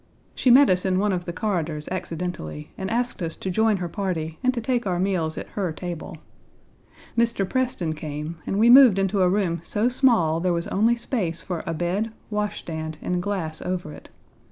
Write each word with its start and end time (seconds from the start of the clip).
She 0.33 0.49
met 0.49 0.67
us 0.67 0.83
in 0.83 0.97
one 0.97 1.11
of 1.13 1.25
the 1.25 1.31
corridors 1.31 1.87
accidentally, 1.89 2.71
and 2.75 2.89
asked 2.89 3.21
us 3.21 3.35
to 3.35 3.51
join 3.51 3.77
her 3.77 3.87
party 3.87 4.39
and 4.43 4.51
to 4.51 4.59
take 4.59 4.87
our 4.87 4.99
meals 4.99 5.37
at 5.37 5.49
her 5.49 5.71
table. 5.71 6.17
Mr. 7.15 7.47
Preston 7.47 7.93
came, 7.93 8.37
and 8.47 8.57
we 8.57 8.67
moved 8.67 8.97
into 8.97 9.21
a 9.21 9.29
room 9.29 9.59
so 9.61 9.89
small 9.89 10.39
there 10.39 10.53
was 10.53 10.65
only 10.69 10.95
space 10.95 11.43
for 11.43 11.63
a 11.67 11.75
bed, 11.75 12.11
wash 12.31 12.57
stand, 12.61 12.97
and 13.03 13.21
glass 13.21 13.61
over 13.61 13.93
it. 13.93 14.09